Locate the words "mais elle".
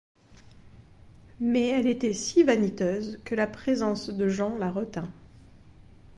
1.39-1.85